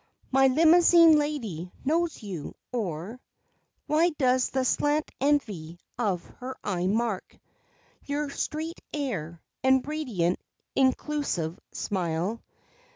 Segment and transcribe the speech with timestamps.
[0.31, 3.19] My Limousine Lady knows you, or
[3.85, 7.37] Why does the slant envy of her eye mark
[8.05, 10.39] Your straight air and radiant
[10.75, 12.41] inclusive smile?